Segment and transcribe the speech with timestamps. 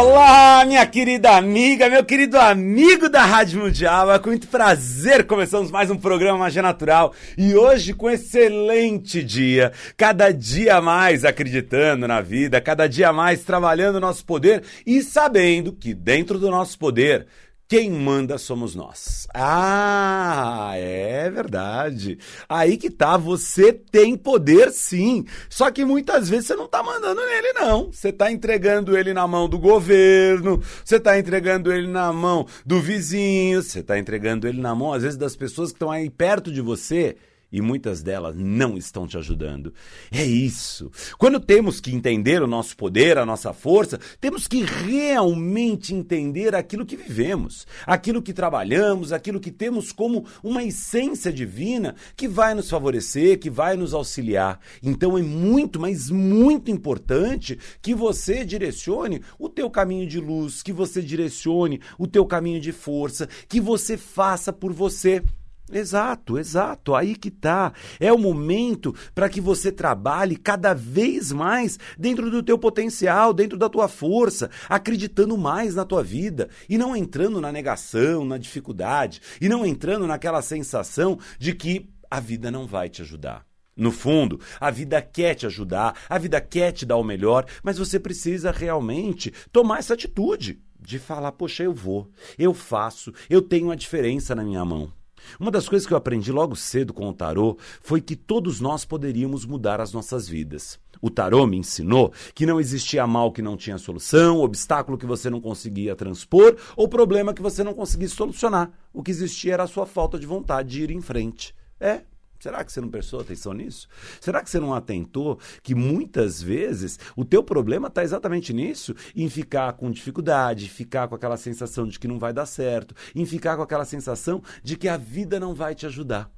[0.00, 4.12] Olá, minha querida amiga, meu querido amigo da Rádio Mundial.
[4.12, 9.72] É com muito prazer começamos mais um programa Magia Natural e hoje com excelente dia.
[9.96, 15.72] Cada dia mais acreditando na vida, cada dia mais trabalhando o nosso poder e sabendo
[15.72, 17.26] que dentro do nosso poder
[17.68, 19.28] quem manda somos nós.
[19.34, 22.18] Ah, é verdade.
[22.48, 25.26] Aí que tá, você tem poder sim.
[25.50, 27.92] Só que muitas vezes você não tá mandando nele, não.
[27.92, 32.80] Você tá entregando ele na mão do governo, você tá entregando ele na mão do
[32.80, 36.50] vizinho, você tá entregando ele na mão, às vezes, das pessoas que estão aí perto
[36.50, 37.16] de você
[37.50, 39.72] e muitas delas não estão te ajudando.
[40.10, 40.90] É isso.
[41.16, 46.84] Quando temos que entender o nosso poder, a nossa força, temos que realmente entender aquilo
[46.84, 52.68] que vivemos, aquilo que trabalhamos, aquilo que temos como uma essência divina que vai nos
[52.68, 54.60] favorecer, que vai nos auxiliar.
[54.82, 60.72] Então é muito, mas muito importante que você direcione o teu caminho de luz, que
[60.72, 65.22] você direcione o teu caminho de força, que você faça por você.
[65.72, 66.94] Exato, exato.
[66.94, 67.72] Aí que tá.
[68.00, 73.58] É o momento para que você trabalhe cada vez mais dentro do teu potencial, dentro
[73.58, 79.20] da tua força, acreditando mais na tua vida e não entrando na negação, na dificuldade
[79.40, 83.46] e não entrando naquela sensação de que a vida não vai te ajudar.
[83.76, 87.78] No fundo, a vida quer te ajudar, a vida quer te dar o melhor, mas
[87.78, 93.70] você precisa realmente tomar essa atitude de falar: poxa, eu vou, eu faço, eu tenho
[93.70, 94.92] a diferença na minha mão.
[95.38, 98.84] Uma das coisas que eu aprendi logo cedo com o tarô foi que todos nós
[98.84, 100.78] poderíamos mudar as nossas vidas.
[101.00, 105.30] O tarô me ensinou que não existia mal que não tinha solução, obstáculo que você
[105.30, 108.70] não conseguia transpor ou problema que você não conseguisse solucionar.
[108.92, 111.54] O que existia era a sua falta de vontade de ir em frente.
[111.80, 112.02] É,
[112.38, 113.88] Será que você não prestou atenção nisso?
[114.20, 118.94] Será que você não atentou que muitas vezes o teu problema está exatamente nisso?
[119.14, 123.26] Em ficar com dificuldade, ficar com aquela sensação de que não vai dar certo, em
[123.26, 126.30] ficar com aquela sensação de que a vida não vai te ajudar.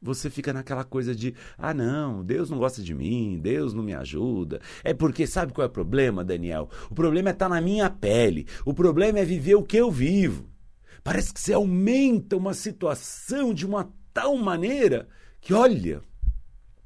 [0.00, 3.94] Você fica naquela coisa de, ah, não, Deus não gosta de mim, Deus não me
[3.94, 4.60] ajuda.
[4.84, 6.68] É porque, sabe qual é o problema, Daniel?
[6.88, 9.90] O problema é estar tá na minha pele, o problema é viver o que eu
[9.90, 10.48] vivo.
[11.02, 15.08] Parece que você aumenta uma situação de uma tal maneira
[15.40, 16.02] que olha,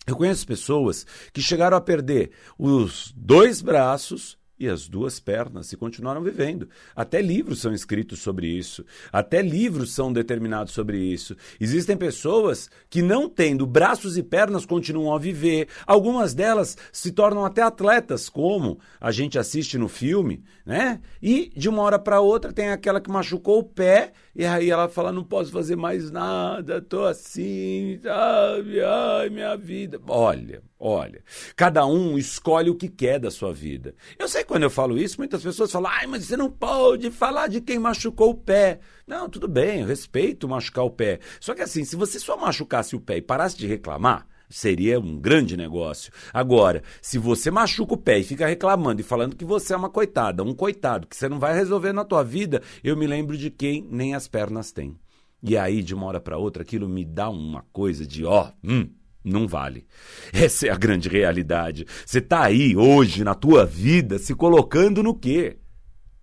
[0.06, 5.76] eu conheço pessoas que chegaram a perder os dois braços e as duas pernas e
[5.76, 6.68] continuaram vivendo.
[6.94, 11.36] Até livros são escritos sobre isso, até livros são determinados sobre isso.
[11.60, 15.68] Existem pessoas que, não tendo braços e pernas, continuam a viver.
[15.86, 21.00] Algumas delas se tornam até atletas, como a gente assiste no filme, né?
[21.20, 24.88] E de uma hora para outra tem aquela que machucou o pé e aí ela
[24.88, 28.80] fala: não posso fazer mais nada, tô assim, sabe?
[28.82, 30.00] Ai, minha vida.
[30.06, 31.22] Olha, Olha,
[31.54, 33.94] cada um escolhe o que quer da sua vida.
[34.18, 37.46] Eu sei quando eu falo isso, muitas pessoas falam, ai, mas você não pode falar
[37.46, 38.80] de quem machucou o pé.
[39.06, 41.20] Não, tudo bem, eu respeito machucar o pé.
[41.40, 45.18] Só que assim, se você só machucasse o pé e parasse de reclamar, seria um
[45.18, 46.12] grande negócio.
[46.34, 49.88] Agora, se você machuca o pé e fica reclamando e falando que você é uma
[49.88, 53.48] coitada, um coitado, que você não vai resolver na tua vida, eu me lembro de
[53.48, 54.98] quem nem as pernas tem.
[55.42, 58.86] E aí, de uma hora para outra, aquilo me dá uma coisa de, ó, hum,
[59.24, 59.86] não vale.
[60.32, 61.86] Essa é a grande realidade.
[62.04, 65.58] Você está aí hoje na tua vida se colocando no quê?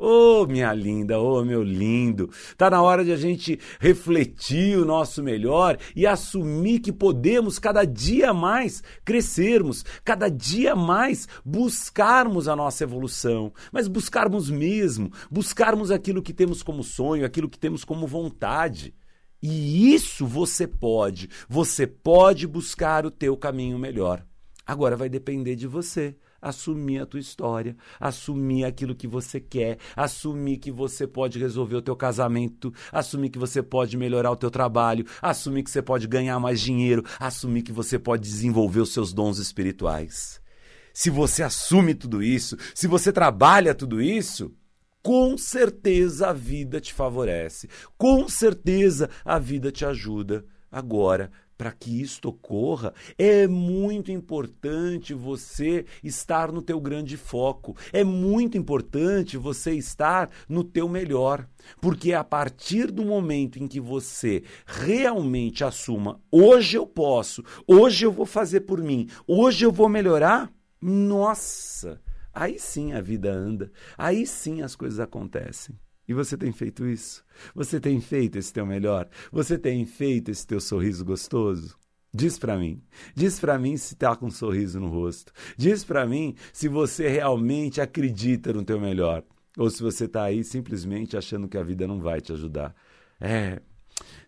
[0.02, 2.30] Ô, oh, minha linda, ô, oh, meu lindo.
[2.56, 7.84] Tá na hora de a gente refletir o nosso melhor e assumir que podemos cada
[7.84, 16.22] dia mais crescermos, cada dia mais buscarmos a nossa evolução, mas buscarmos mesmo, buscarmos aquilo
[16.22, 18.94] que temos como sonho, aquilo que temos como vontade.
[19.42, 21.30] E isso você pode.
[21.48, 24.26] Você pode buscar o teu caminho melhor.
[24.66, 30.58] Agora vai depender de você assumir a tua história, assumir aquilo que você quer, assumir
[30.58, 35.06] que você pode resolver o teu casamento, assumir que você pode melhorar o teu trabalho,
[35.22, 39.38] assumir que você pode ganhar mais dinheiro, assumir que você pode desenvolver os seus dons
[39.38, 40.40] espirituais.
[40.94, 44.52] Se você assume tudo isso, se você trabalha tudo isso,
[45.10, 47.68] com certeza a vida te favorece,
[47.98, 50.46] com certeza a vida te ajuda.
[50.72, 57.76] Agora, para que isto ocorra, é muito importante você estar no teu grande foco.
[57.92, 61.48] É muito importante você estar no teu melhor,
[61.82, 68.12] porque a partir do momento em que você realmente assuma, hoje eu posso, hoje eu
[68.12, 72.00] vou fazer por mim, hoje eu vou melhorar, nossa,
[72.34, 75.78] Aí sim a vida anda, aí sim as coisas acontecem.
[76.08, 77.24] E você tem feito isso?
[77.54, 79.08] Você tem feito esse teu melhor?
[79.32, 81.78] Você tem feito esse teu sorriso gostoso?
[82.12, 82.82] Diz para mim.
[83.14, 85.32] Diz para mim se tá com um sorriso no rosto.
[85.56, 89.24] Diz para mim se você realmente acredita no teu melhor.
[89.58, 92.76] ou se você está aí simplesmente achando que a vida não vai te ajudar.
[93.20, 93.62] É,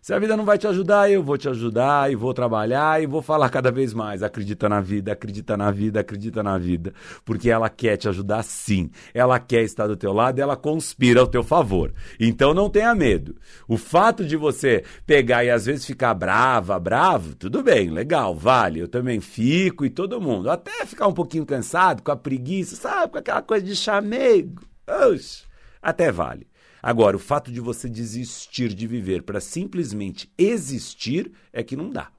[0.02, 3.06] se a vida não vai te ajudar, eu vou te ajudar e vou trabalhar e
[3.06, 4.20] vou falar cada vez mais.
[4.20, 6.92] Acredita na vida, acredita na vida, acredita na vida.
[7.24, 8.90] Porque ela quer te ajudar sim.
[9.14, 11.92] Ela quer estar do teu lado, ela conspira ao teu favor.
[12.18, 13.36] Então não tenha medo.
[13.68, 18.80] O fato de você pegar e às vezes ficar brava, bravo, tudo bem, legal, vale.
[18.80, 20.50] Eu também fico e todo mundo.
[20.50, 23.12] Até ficar um pouquinho cansado, com a preguiça, sabe?
[23.12, 24.62] Com aquela coisa de chamego.
[24.84, 25.44] Oxe,
[25.80, 26.51] até vale.
[26.82, 32.10] Agora, o fato de você desistir de viver para simplesmente existir é que não dá.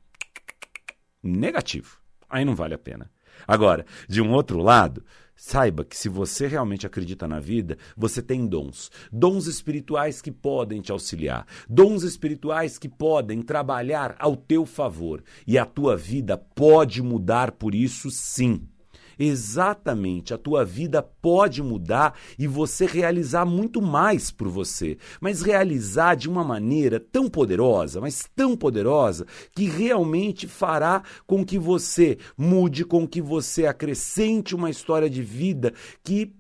[1.22, 1.98] Negativo.
[2.30, 3.12] Aí não vale a pena.
[3.48, 5.04] Agora, de um outro lado,
[5.36, 8.92] Saiba que se você realmente acredita na vida, você tem dons.
[9.12, 11.46] Dons espirituais que podem te auxiliar.
[11.68, 15.24] Dons espirituais que podem trabalhar ao teu favor.
[15.46, 18.68] E a tua vida pode mudar por isso, sim.
[19.18, 26.16] Exatamente, a tua vida pode mudar e você realizar muito mais por você, mas realizar
[26.16, 29.26] de uma maneira tão poderosa, mas tão poderosa,
[29.56, 35.74] que realmente fará com que você mude, com que você acrescente uma história de vida
[36.04, 36.34] que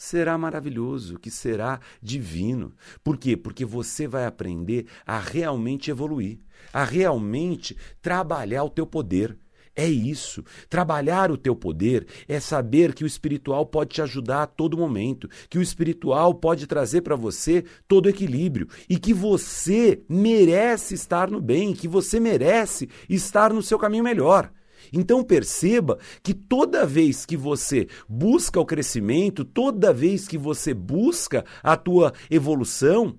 [0.00, 2.74] será maravilhoso, que será divino.
[3.04, 3.36] Por quê?
[3.36, 6.38] Porque você vai aprender a realmente evoluir,
[6.72, 9.36] a realmente trabalhar o teu poder.
[9.80, 10.44] É isso.
[10.68, 15.26] Trabalhar o teu poder é saber que o espiritual pode te ajudar a todo momento,
[15.48, 21.40] que o espiritual pode trazer para você todo equilíbrio e que você merece estar no
[21.40, 24.52] bem, que você merece estar no seu caminho melhor.
[24.92, 31.42] Então perceba que toda vez que você busca o crescimento, toda vez que você busca
[31.62, 33.16] a tua evolução,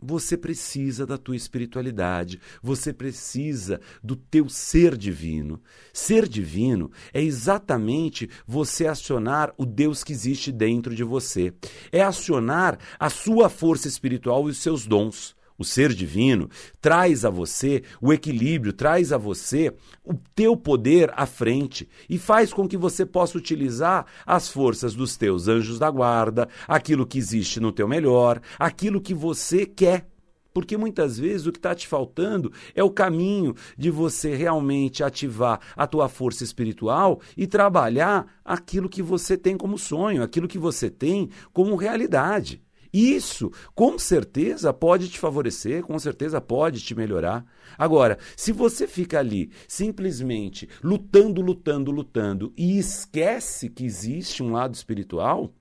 [0.00, 5.60] você precisa da tua espiritualidade, você precisa do teu ser divino.
[5.92, 11.52] Ser divino é exatamente você acionar o Deus que existe dentro de você.
[11.90, 16.48] É acionar a sua força espiritual e os seus dons o ser divino,
[16.80, 19.74] traz a você o equilíbrio, traz a você
[20.04, 25.16] o teu poder à frente e faz com que você possa utilizar as forças dos
[25.16, 30.08] teus anjos da guarda, aquilo que existe no teu melhor, aquilo que você quer.
[30.54, 35.60] Porque muitas vezes o que está te faltando é o caminho de você realmente ativar
[35.76, 40.90] a tua força espiritual e trabalhar aquilo que você tem como sonho, aquilo que você
[40.90, 42.60] tem como realidade.
[42.92, 47.44] Isso, com certeza, pode te favorecer, com certeza pode te melhorar.
[47.76, 54.74] Agora, se você fica ali simplesmente lutando, lutando, lutando e esquece que existe um lado
[54.74, 55.52] espiritual,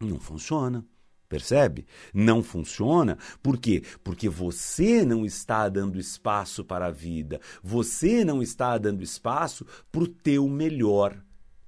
[0.00, 0.84] não funciona.
[1.28, 1.86] Percebe?
[2.12, 3.16] Não funciona.
[3.42, 3.82] Por quê?
[4.04, 7.40] Porque você não está dando espaço para a vida.
[7.62, 11.16] Você não está dando espaço para o teu melhor.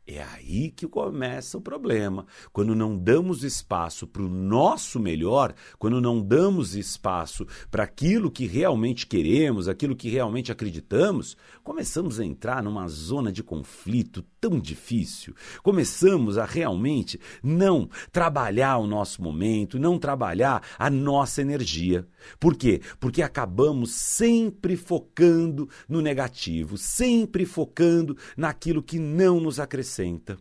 [0.07, 2.27] É aí que começa o problema.
[2.53, 8.47] Quando não damos espaço para o nosso melhor, quando não damos espaço para aquilo que
[8.47, 15.35] realmente queremos, aquilo que realmente acreditamos, começamos a entrar numa zona de conflito tão difícil.
[15.63, 22.07] Começamos a realmente não trabalhar o nosso momento, não trabalhar a nossa energia.
[22.39, 22.83] Por quê?
[23.01, 30.37] Porque acabamos sempre focando no negativo, sempre focando naquilo que não nos acrescenta.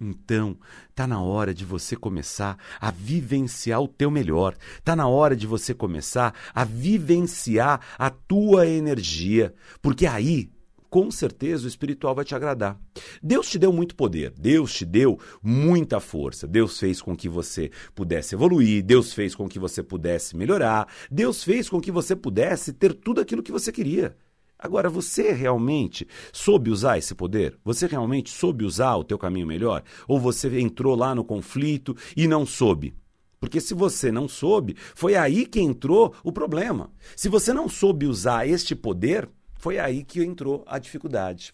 [0.00, 0.56] Então,
[0.92, 4.56] tá na hora de você começar a vivenciar o teu melhor.
[4.82, 10.50] Tá na hora de você começar a vivenciar a tua energia, porque aí
[10.88, 12.80] com certeza o espiritual vai te agradar.
[13.22, 17.70] Deus te deu muito poder, Deus te deu muita força, Deus fez com que você
[17.94, 22.72] pudesse evoluir, Deus fez com que você pudesse melhorar, Deus fez com que você pudesse
[22.72, 24.16] ter tudo aquilo que você queria.
[24.58, 27.56] Agora, você realmente soube usar esse poder?
[27.64, 29.84] Você realmente soube usar o teu caminho melhor?
[30.08, 32.92] Ou você entrou lá no conflito e não soube?
[33.40, 36.90] Porque se você não soube, foi aí que entrou o problema.
[37.14, 41.52] Se você não soube usar este poder, foi aí que entrou a dificuldade.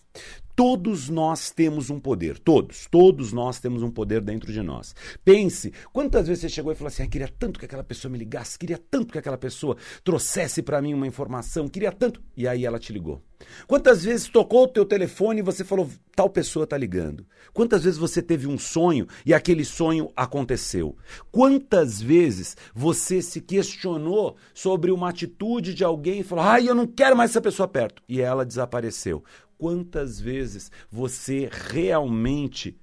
[0.56, 4.94] Todos nós temos um poder, todos, todos nós temos um poder dentro de nós.
[5.24, 8.18] Pense, quantas vezes você chegou e falou assim: ah, queria tanto que aquela pessoa me
[8.18, 12.22] ligasse, queria tanto que aquela pessoa trouxesse para mim uma informação, queria tanto.
[12.36, 13.20] E aí ela te ligou.
[13.66, 17.26] Quantas vezes tocou o teu telefone e você falou: tal pessoa está ligando?
[17.52, 20.96] Quantas vezes você teve um sonho e aquele sonho aconteceu?
[21.32, 26.86] Quantas vezes você se questionou sobre uma atitude de alguém e falou: ai, eu não
[26.86, 29.24] quero mais essa pessoa perto, e ela desapareceu?
[29.64, 32.78] Quantas vezes você realmente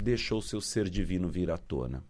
[0.00, 2.04] deixou seu ser divino vir à tona.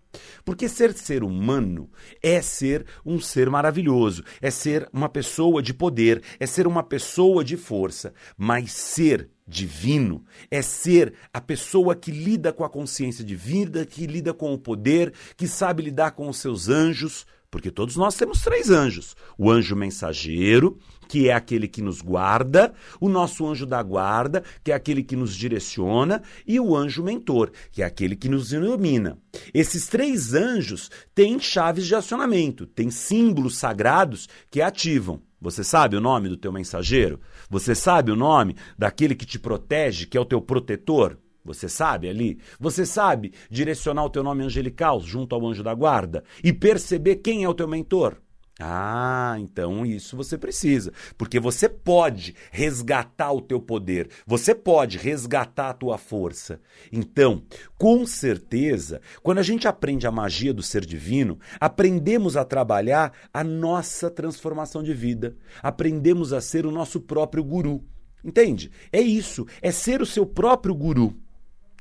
[0.44, 1.90] Porque ser ser humano
[2.22, 7.42] é ser um ser maravilhoso, é ser uma pessoa de poder, é ser uma pessoa
[7.42, 13.86] de força, mas ser divino é ser a pessoa que lida com a consciência divina,
[13.86, 18.16] que lida com o poder, que sabe lidar com os seus anjos, porque todos nós
[18.16, 20.76] temos três anjos: o anjo mensageiro,
[21.08, 25.16] que é aquele que nos guarda, o nosso anjo da guarda, que é aquele que
[25.16, 29.18] nos direciona, e o anjo mentor, que é aquele que nos ilumina.
[29.52, 35.20] Esses três anjos têm chaves de acionamento, têm símbolos sagrados que ativam.
[35.40, 37.20] Você sabe o nome do teu mensageiro?
[37.50, 41.18] Você sabe o nome daquele que te protege, que é o teu protetor?
[41.44, 42.38] Você sabe ali?
[42.58, 47.44] Você sabe direcionar o teu nome angelical junto ao anjo da guarda e perceber quem
[47.44, 48.16] é o teu mentor?
[48.60, 55.70] Ah, então isso você precisa, porque você pode resgatar o teu poder, você pode resgatar
[55.70, 56.60] a tua força.
[56.92, 57.42] Então,
[57.76, 63.42] com certeza, quando a gente aprende a magia do ser divino, aprendemos a trabalhar a
[63.42, 67.82] nossa transformação de vida, aprendemos a ser o nosso próprio guru.
[68.24, 68.70] Entende?
[68.92, 71.14] É isso, é ser o seu próprio guru.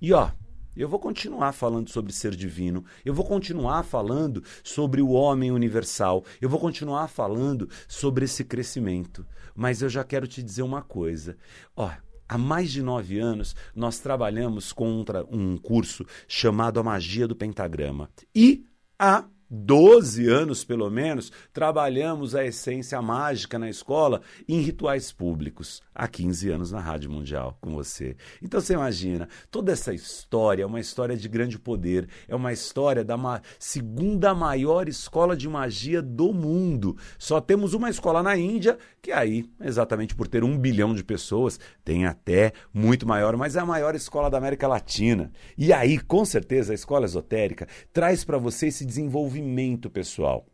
[0.01, 0.32] E ó,
[0.75, 6.24] eu vou continuar falando sobre ser divino, eu vou continuar falando sobre o homem universal,
[6.42, 9.25] eu vou continuar falando sobre esse crescimento.
[9.56, 11.38] Mas eu já quero te dizer uma coisa.
[11.75, 11.89] Ó,
[12.27, 18.10] há mais de nove anos nós trabalhamos contra um curso chamado A Magia do Pentagrama.
[18.34, 18.65] E
[18.98, 25.79] há 12 anos, pelo menos, trabalhamos a essência mágica na escola em rituais públicos.
[25.93, 28.15] Há 15 anos na Rádio Mundial com você.
[28.41, 33.03] Então você imagina, toda essa história é uma história de grande poder, é uma história
[33.03, 36.98] da ma segunda maior escola de magia do mundo.
[37.19, 41.60] Só temos uma escola na Índia, que aí, exatamente por ter um bilhão de pessoas,
[41.86, 45.31] tem até muito maior, mas é a maior escola da América Latina.
[45.55, 50.45] E aí, com certeza, a escola esotérica traz para você esse desenvolvimento desenvolvimento pessoal.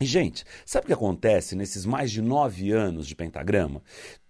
[0.00, 3.80] E, gente, sabe o que acontece nesses mais de nove anos de pentagrama?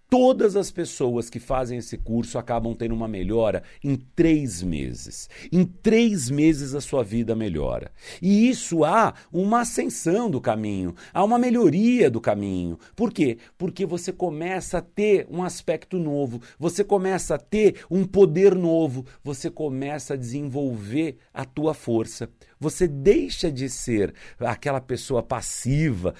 [0.07, 5.27] Todas as pessoas que fazem esse curso acabam tendo uma melhora em três meses.
[5.51, 7.91] Em três meses a sua vida melhora.
[8.21, 12.77] E isso há uma ascensão do caminho, há uma melhoria do caminho.
[12.95, 13.39] Por quê?
[13.57, 19.07] Porque você começa a ter um aspecto novo, você começa a ter um poder novo,
[19.23, 22.29] você começa a desenvolver a tua força.
[22.65, 26.15] Você deixa de ser aquela pessoa passiva,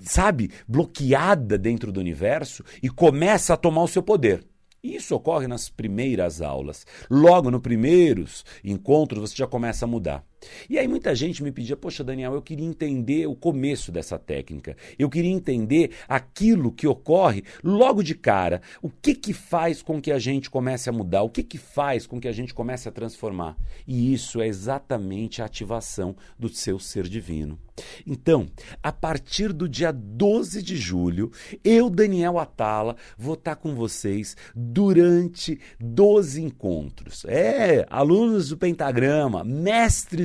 [0.00, 4.46] sabe, bloqueada dentro do universo e começa a tomar o seu poder.
[4.80, 6.86] Isso ocorre nas primeiras aulas.
[7.10, 10.24] Logo no primeiros encontros você já começa a mudar.
[10.68, 14.76] E aí muita gente me pedia, poxa, Daniel, eu queria entender o começo dessa técnica.
[14.98, 18.60] Eu queria entender aquilo que ocorre logo de cara.
[18.82, 21.22] O que que faz com que a gente comece a mudar?
[21.22, 23.56] O que que faz com que a gente comece a transformar?
[23.86, 27.58] E isso é exatamente a ativação do seu ser divino.
[28.06, 28.46] Então,
[28.82, 31.30] a partir do dia 12 de julho,
[31.62, 37.24] eu, Daniel Atala, vou estar com vocês durante 12 encontros.
[37.26, 39.44] É, alunos do Pentagrama,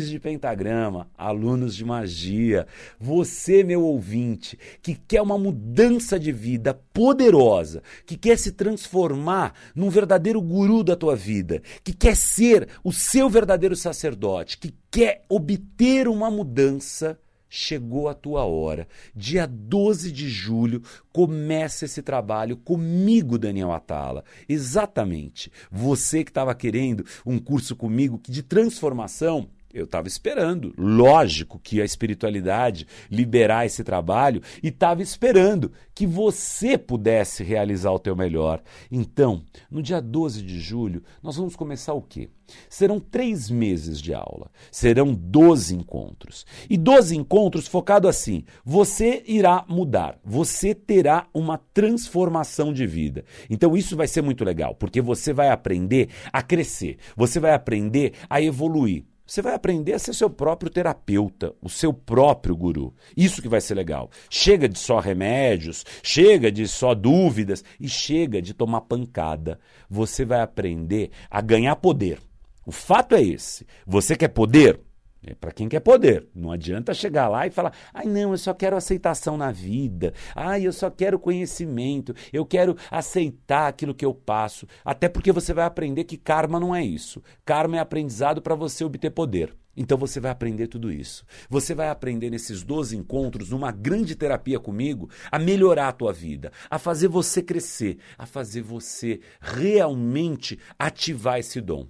[0.01, 2.65] mestres de pentagrama, alunos de magia,
[2.99, 9.89] você, meu ouvinte, que quer uma mudança de vida poderosa, que quer se transformar num
[9.89, 16.07] verdadeiro guru da tua vida, que quer ser o seu verdadeiro sacerdote, que quer obter
[16.07, 17.17] uma mudança
[17.51, 18.87] chegou a tua hora.
[19.13, 20.81] Dia 12 de julho
[21.11, 24.23] começa esse trabalho comigo, Daniel Atala.
[24.47, 25.51] Exatamente.
[25.69, 31.85] Você que estava querendo um curso comigo de transformação, eu estava esperando, lógico que a
[31.85, 38.61] espiritualidade liberar esse trabalho e estava esperando que você pudesse realizar o teu melhor.
[38.91, 42.29] Então, no dia 12 de julho, nós vamos começar o quê?
[42.69, 46.45] Serão três meses de aula, serão 12 encontros.
[46.69, 53.23] E 12 encontros focado assim: você irá mudar, você terá uma transformação de vida.
[53.49, 58.13] Então, isso vai ser muito legal, porque você vai aprender a crescer, você vai aprender
[58.29, 59.05] a evoluir.
[59.31, 62.93] Você vai aprender a ser seu próprio terapeuta, o seu próprio guru.
[63.15, 64.11] Isso que vai ser legal.
[64.29, 69.57] Chega de só remédios, chega de só dúvidas e chega de tomar pancada.
[69.89, 72.19] Você vai aprender a ganhar poder.
[72.65, 73.65] O fato é esse.
[73.87, 74.81] Você quer poder?
[75.25, 76.27] É para quem quer poder.
[76.33, 80.13] Não adianta chegar lá e falar: ai, não, eu só quero aceitação na vida.
[80.35, 82.13] Ai, eu só quero conhecimento.
[82.33, 84.65] Eu quero aceitar aquilo que eu passo.
[84.83, 87.21] Até porque você vai aprender que karma não é isso.
[87.45, 89.55] Karma é aprendizado para você obter poder.
[89.77, 91.23] Então você vai aprender tudo isso.
[91.49, 96.51] Você vai aprender nesses 12 encontros, numa grande terapia comigo, a melhorar a tua vida,
[96.69, 101.87] a fazer você crescer, a fazer você realmente ativar esse dom.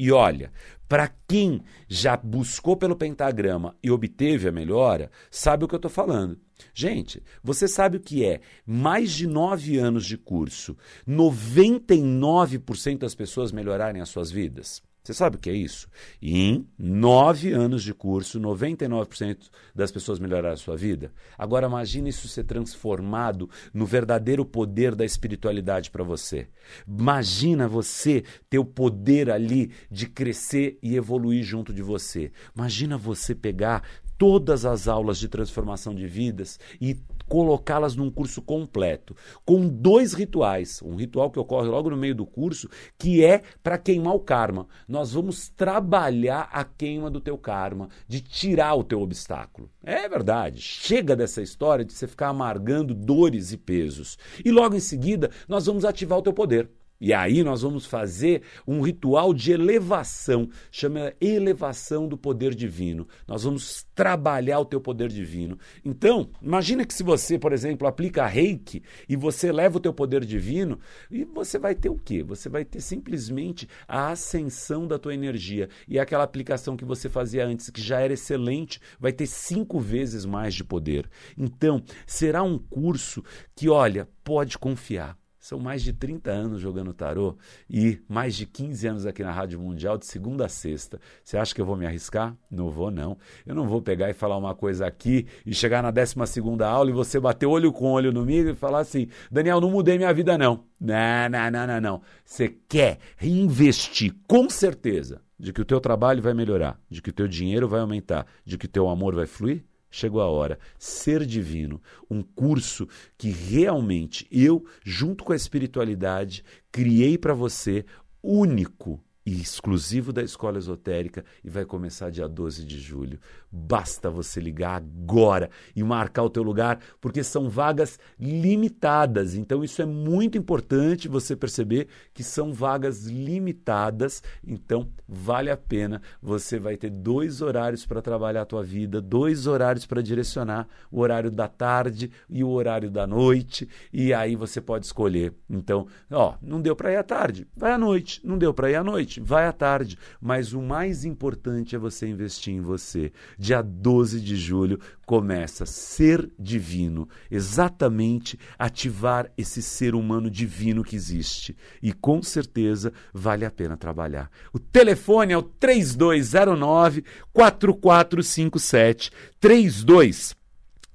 [0.00, 0.52] E olha,
[0.88, 5.90] para quem já buscou pelo pentagrama e obteve a melhora, sabe o que eu estou
[5.90, 6.38] falando.
[6.72, 10.76] Gente, você sabe o que é mais de nove anos de curso,
[11.06, 14.80] 99% das pessoas melhorarem as suas vidas?
[15.08, 15.88] Você sabe o que é isso?
[16.20, 21.10] em nove anos de curso, 99% das pessoas melhoraram a sua vida.
[21.38, 26.48] Agora imagine isso ser transformado no verdadeiro poder da espiritualidade para você.
[26.86, 32.30] Imagina você ter o poder ali de crescer e evoluir junto de você.
[32.54, 33.82] Imagina você pegar
[34.18, 40.80] todas as aulas de transformação de vidas e colocá-las num curso completo, com dois rituais.
[40.82, 42.68] Um ritual que ocorre logo no meio do curso,
[42.98, 44.66] que é para queimar o karma.
[44.88, 49.70] Nós vamos trabalhar a queima do teu karma, de tirar o teu obstáculo.
[49.82, 50.60] É verdade.
[50.60, 54.18] Chega dessa história de você ficar amargando dores e pesos.
[54.44, 56.70] E logo em seguida, nós vamos ativar o teu poder.
[57.00, 63.06] E aí nós vamos fazer um ritual de elevação, chama elevação do poder divino.
[63.26, 65.56] Nós vamos trabalhar o teu poder divino.
[65.84, 70.24] Então, imagina que se você, por exemplo, aplica reiki e você leva o teu poder
[70.24, 70.78] divino,
[71.10, 72.22] e você vai ter o quê?
[72.22, 75.68] Você vai ter simplesmente a ascensão da tua energia.
[75.86, 80.24] E aquela aplicação que você fazia antes, que já era excelente, vai ter cinco vezes
[80.24, 81.08] mais de poder.
[81.36, 83.22] Então, será um curso
[83.54, 85.16] que, olha, pode confiar
[85.48, 87.34] são mais de 30 anos jogando tarô
[87.70, 91.00] e mais de 15 anos aqui na Rádio Mundial, de segunda a sexta.
[91.24, 92.36] Você acha que eu vou me arriscar?
[92.50, 93.16] Não vou, não.
[93.46, 96.16] Eu não vou pegar e falar uma coisa aqui e chegar na 12
[96.62, 99.96] aula e você bater olho com olho no milho e falar assim: Daniel, não mudei
[99.96, 100.64] minha vida, não.
[100.78, 102.02] Não, não, não, não, não.
[102.26, 107.12] Você quer reinvestir com certeza de que o teu trabalho vai melhorar, de que o
[107.12, 109.64] teu dinheiro vai aumentar, de que o teu amor vai fluir?
[109.90, 110.58] Chegou a hora.
[110.78, 111.80] Ser divino,
[112.10, 117.84] um curso que realmente eu, junto com a espiritualidade, criei para você,
[118.22, 123.20] único e exclusivo da Escola Esotérica e vai começar dia 12 de julho.
[123.50, 129.34] Basta você ligar agora e marcar o teu lugar, porque são vagas limitadas.
[129.34, 134.22] Então isso é muito importante você perceber que são vagas limitadas.
[134.46, 136.02] Então vale a pena.
[136.20, 141.00] Você vai ter dois horários para trabalhar a tua vida, dois horários para direcionar, o
[141.00, 145.32] horário da tarde e o horário da noite, e aí você pode escolher.
[145.48, 148.20] Então, ó, não deu para ir à tarde, vai à noite.
[148.24, 152.06] Não deu para ir à noite, vai à tarde, mas o mais importante é você
[152.06, 153.12] investir em você.
[153.38, 161.56] Dia 12 de julho começa Ser Divino, exatamente ativar esse ser humano divino que existe.
[161.80, 164.28] E com certeza vale a pena trabalhar.
[164.52, 170.36] O telefone é o 3209 4457 32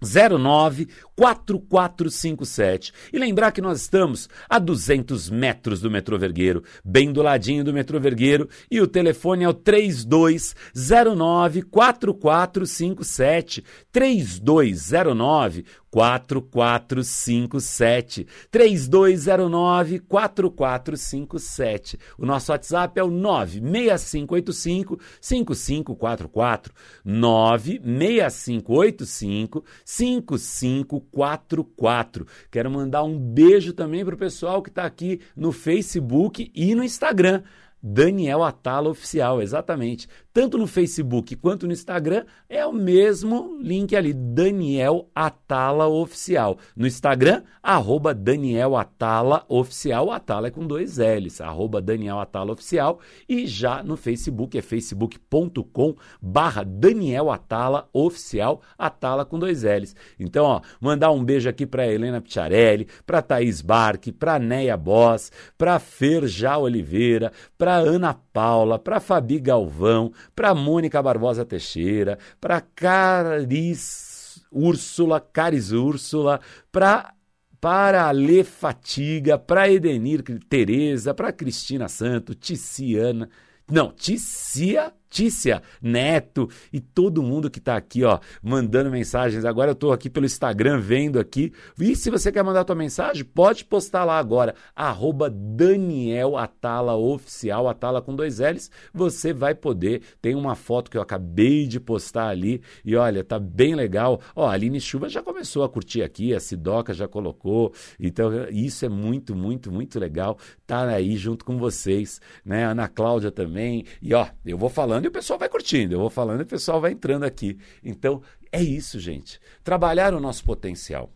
[0.03, 2.93] 09 4457.
[3.11, 7.73] E lembrar que nós estamos a 200 metros do metrô Vergueiro, bem do ladinho do
[7.73, 13.63] metrô Vergueiro, e o telefone é o 3209 4457.
[13.91, 21.99] 3209 4457 3209 4457.
[22.17, 26.73] O nosso WhatsApp é o 96585 5544
[27.05, 29.63] 96585
[29.93, 32.25] 5544.
[32.49, 36.83] Quero mandar um beijo também para o pessoal que está aqui no Facebook e no
[36.83, 37.43] Instagram.
[37.85, 44.11] Daniel Atala Oficial, exatamente tanto no Facebook quanto no Instagram, é o mesmo link ali,
[44.13, 46.57] Daniel Atala Oficial.
[46.75, 52.99] No Instagram, arroba Daniel Atala Oficial, Atala é com dois L's, arroba Daniel Atala Oficial,
[53.29, 59.95] e já no Facebook é facebook.com barra Daniel Atala Oficial, Atala com dois L's.
[60.19, 65.31] Então, ó, mandar um beijo aqui para Helena Picharelli, para Thaís Barque, para Neia Boss,
[65.57, 74.43] para Ferja Oliveira, para Ana Paula, para Fabi Galvão, para Mônica Barbosa Teixeira, para Caris
[74.51, 76.41] Úrsula, Caris Úrsula,
[76.71, 77.13] para
[77.61, 83.29] para Lê Fatiga, para Edenir Tereza, para Cristina Santo, Ticiana,
[83.71, 89.45] não, Ticia Tícia Neto e todo mundo que está aqui, ó, mandando mensagens.
[89.45, 91.53] Agora eu estou aqui pelo Instagram vendo aqui.
[91.79, 97.69] E se você quer mandar tua mensagem, pode postar lá agora, arroba Daniel Atala Oficial,
[97.69, 98.71] Atala com dois L's.
[98.91, 100.01] Você vai poder.
[100.19, 104.19] Tem uma foto que eu acabei de postar ali e olha, tá bem legal.
[104.35, 107.71] Ó, a Aline Chuva já começou a curtir aqui, a Sidoca já colocou.
[107.99, 110.39] Então, isso é muito, muito, muito legal.
[110.65, 112.65] Tá aí junto com vocês, né?
[112.65, 113.85] Ana Cláudia também.
[114.01, 116.43] E ó, eu vou falando falando e o pessoal vai curtindo, eu vou falando e
[116.43, 117.57] o pessoal vai entrando aqui.
[117.83, 119.39] Então, é isso, gente.
[119.63, 121.11] Trabalhar o nosso potencial.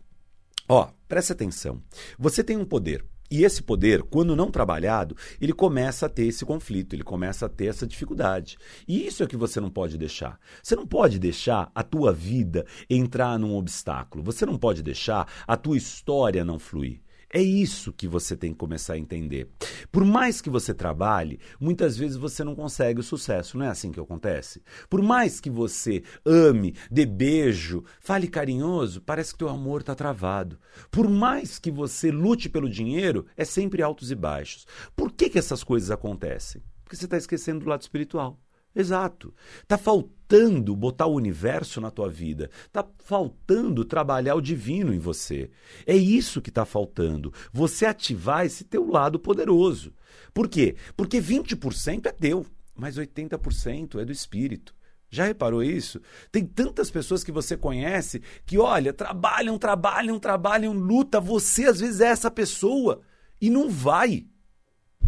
[0.68, 1.82] Ó, preste atenção.
[2.18, 3.04] Você tem um poder.
[3.30, 7.48] E esse poder, quando não trabalhado, ele começa a ter esse conflito, ele começa a
[7.48, 8.56] ter essa dificuldade.
[8.86, 10.40] E isso é que você não pode deixar.
[10.62, 14.24] Você não pode deixar a tua vida entrar num obstáculo.
[14.24, 17.02] Você não pode deixar a tua história não fluir.
[17.30, 19.50] É isso que você tem que começar a entender.
[19.92, 23.92] Por mais que você trabalhe, muitas vezes você não consegue o sucesso, não é assim
[23.92, 24.62] que acontece?
[24.88, 30.58] Por mais que você ame, dê beijo, fale carinhoso, parece que teu amor está travado.
[30.90, 34.66] Por mais que você lute pelo dinheiro, é sempre altos e baixos.
[34.96, 36.62] Por que, que essas coisas acontecem?
[36.82, 38.40] Porque você está esquecendo do lado espiritual.
[38.74, 39.34] Exato.
[39.62, 42.50] Está faltando botar o universo na tua vida.
[42.66, 45.50] Está faltando trabalhar o divino em você.
[45.86, 47.32] É isso que está faltando.
[47.52, 49.92] Você ativar esse teu lado poderoso.
[50.32, 50.76] Por quê?
[50.96, 54.74] Porque 20% é teu, mas 80% é do espírito.
[55.10, 56.00] Já reparou isso?
[56.30, 61.18] Tem tantas pessoas que você conhece que, olha, trabalham, trabalham, trabalham, luta.
[61.18, 63.00] Você às vezes é essa pessoa
[63.40, 64.26] e não vai.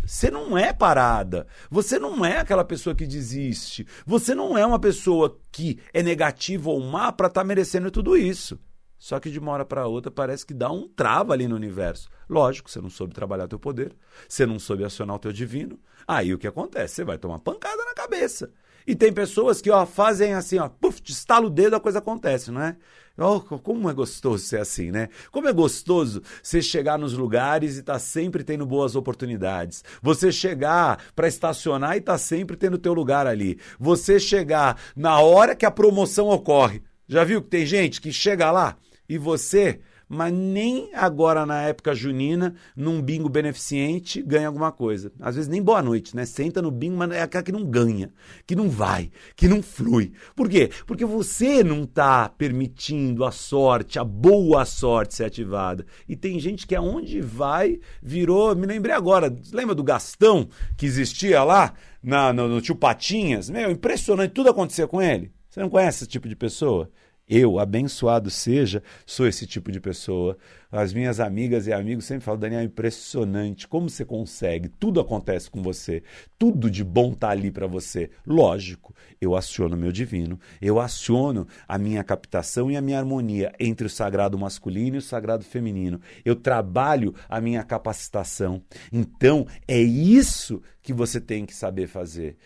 [0.04, 1.46] Você não é parada.
[1.70, 3.86] Você não é aquela pessoa que desiste.
[4.06, 8.16] Você não é uma pessoa que é negativa ou má para estar tá merecendo tudo
[8.16, 8.58] isso.
[8.98, 12.10] Só que de uma hora para outra parece que dá um trava ali no universo.
[12.28, 13.96] Lógico, você não soube trabalhar teu poder,
[14.28, 15.80] você não soube acionar o teu divino.
[16.06, 16.96] Aí o que acontece?
[16.96, 18.52] Você vai tomar pancada na cabeça.
[18.90, 22.50] E tem pessoas que ó, fazem assim, ó, puf, estala o dedo, a coisa acontece,
[22.50, 22.76] não é?
[23.16, 25.10] Oh, como é gostoso ser assim, né?
[25.30, 29.84] Como é gostoso você chegar nos lugares e tá sempre tendo boas oportunidades.
[30.02, 33.60] Você chegar para estacionar e tá sempre tendo teu lugar ali.
[33.78, 36.82] Você chegar na hora que a promoção ocorre.
[37.06, 38.76] Já viu que tem gente que chega lá
[39.08, 39.78] e você
[40.10, 45.12] mas nem agora na época junina, num bingo beneficente, ganha alguma coisa.
[45.20, 46.26] Às vezes nem boa noite, né?
[46.26, 48.12] Senta no bingo, mas é aquela que não ganha,
[48.44, 50.10] que não vai, que não flui.
[50.34, 50.68] Por quê?
[50.84, 55.86] Porque você não está permitindo a sorte, a boa sorte ser ativada.
[56.08, 58.56] E tem gente que aonde vai, virou.
[58.56, 63.48] Me lembrei agora, lembra do Gastão que existia lá na, no, no Tio Patinhas?
[63.48, 65.30] Meu, impressionante, tudo acontecia com ele.
[65.48, 66.90] Você não conhece esse tipo de pessoa?
[67.32, 70.36] Eu, abençoado seja, sou esse tipo de pessoa.
[70.72, 75.48] As minhas amigas e amigos sempre falam, Daniel, é impressionante como você consegue, tudo acontece
[75.48, 76.02] com você,
[76.36, 78.10] tudo de bom está ali para você.
[78.26, 83.86] Lógico, eu aciono meu divino, eu aciono a minha captação e a minha harmonia entre
[83.86, 86.00] o sagrado masculino e o sagrado feminino.
[86.24, 88.60] Eu trabalho a minha capacitação.
[88.92, 92.36] Então, é isso que você tem que saber fazer